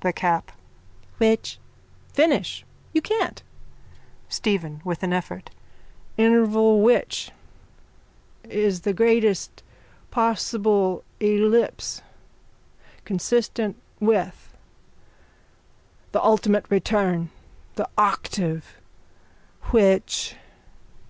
THE 0.00 0.14
CAP: 0.14 0.52
Which? 1.18 1.58
Finish. 2.14 2.64
You 2.94 3.02
can't. 3.02 3.42
STEPHEN: 4.30 4.80
(With 4.86 5.02
an 5.02 5.12
effort.) 5.12 5.50
Interval 6.16 6.80
which. 6.80 7.30
Is 8.44 8.80
the 8.80 8.94
greatest 8.94 9.62
possible 10.10 11.04
ellipse. 11.20 12.00
Consistent 13.04 13.76
with. 14.00 14.50
The 16.12 16.24
ultimate 16.24 16.64
return. 16.70 17.28
The 17.74 17.86
octave. 17.98 18.78
Which. 19.72 20.36